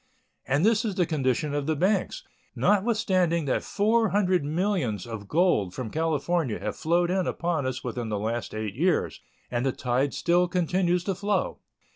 [0.47, 2.23] And this is the condition of the banks,
[2.55, 8.09] notwithstanding that four hundred millions of gold from California have flowed in upon us within
[8.09, 11.59] the last eight years, and the tide still continues to flow.